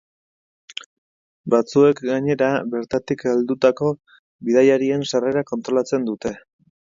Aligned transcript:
Batzuek, 1.53 2.01
gainera, 2.09 2.47
bertatik 2.71 3.21
heldutako 3.33 3.91
bidaiarien 4.49 5.07
sarrera 5.13 5.45
kontrolatzen 5.53 6.11
dute. 6.11 6.35